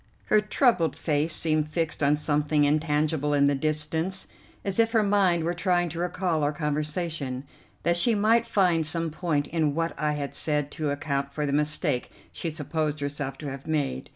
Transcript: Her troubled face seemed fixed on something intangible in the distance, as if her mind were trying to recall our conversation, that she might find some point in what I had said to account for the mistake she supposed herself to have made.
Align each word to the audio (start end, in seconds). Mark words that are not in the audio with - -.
Her 0.23 0.41
troubled 0.41 0.95
face 0.95 1.31
seemed 1.31 1.69
fixed 1.69 2.01
on 2.01 2.15
something 2.15 2.63
intangible 2.65 3.35
in 3.35 3.45
the 3.45 3.53
distance, 3.53 4.27
as 4.65 4.79
if 4.79 4.93
her 4.93 5.03
mind 5.03 5.43
were 5.43 5.53
trying 5.53 5.89
to 5.89 5.99
recall 5.99 6.41
our 6.41 6.51
conversation, 6.51 7.43
that 7.83 7.97
she 7.97 8.15
might 8.15 8.47
find 8.47 8.83
some 8.83 9.11
point 9.11 9.45
in 9.45 9.75
what 9.75 9.93
I 9.99 10.13
had 10.13 10.33
said 10.33 10.71
to 10.71 10.89
account 10.89 11.35
for 11.35 11.45
the 11.45 11.53
mistake 11.53 12.09
she 12.31 12.49
supposed 12.49 12.99
herself 12.99 13.37
to 13.37 13.51
have 13.51 13.67
made. 13.67 14.09